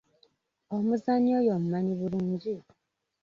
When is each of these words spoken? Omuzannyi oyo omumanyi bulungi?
Omuzannyi 0.75 1.31
oyo 1.39 1.51
omumanyi 1.57 1.93
bulungi? 1.99 2.55